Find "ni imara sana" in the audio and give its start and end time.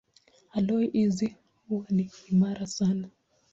1.89-3.09